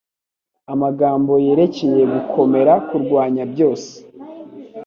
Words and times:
Amagambo 0.73 1.33
Yerekeye 1.45 2.03
Gukomera 2.13 2.73
Kurwanya 2.87 3.43
Byose 3.51 3.91